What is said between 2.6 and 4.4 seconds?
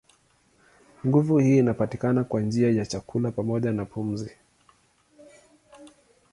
ya chakula pamoja na pumzi.